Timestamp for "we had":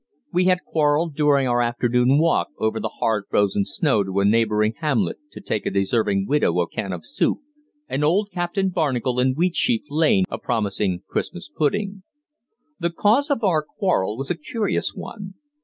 0.33-0.63